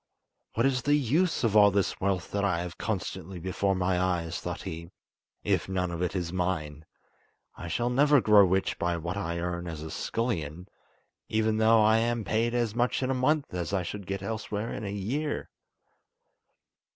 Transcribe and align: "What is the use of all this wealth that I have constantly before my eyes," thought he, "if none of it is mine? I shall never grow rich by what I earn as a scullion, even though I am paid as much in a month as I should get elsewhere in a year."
"What 0.55 0.65
is 0.65 0.81
the 0.81 0.95
use 0.95 1.43
of 1.43 1.55
all 1.55 1.69
this 1.69 2.01
wealth 2.01 2.31
that 2.31 2.43
I 2.43 2.61
have 2.61 2.79
constantly 2.79 3.37
before 3.37 3.75
my 3.75 3.99
eyes," 4.01 4.39
thought 4.39 4.63
he, 4.63 4.89
"if 5.43 5.69
none 5.69 5.91
of 5.91 6.01
it 6.01 6.15
is 6.15 6.33
mine? 6.33 6.85
I 7.55 7.67
shall 7.67 7.91
never 7.91 8.19
grow 8.19 8.43
rich 8.43 8.79
by 8.79 8.97
what 8.97 9.15
I 9.15 9.37
earn 9.37 9.67
as 9.67 9.83
a 9.83 9.91
scullion, 9.91 10.67
even 11.29 11.57
though 11.57 11.83
I 11.83 11.97
am 11.99 12.23
paid 12.23 12.55
as 12.55 12.73
much 12.73 13.03
in 13.03 13.11
a 13.11 13.13
month 13.13 13.53
as 13.53 13.73
I 13.73 13.83
should 13.83 14.07
get 14.07 14.23
elsewhere 14.23 14.73
in 14.73 14.83
a 14.83 14.89
year." 14.91 15.51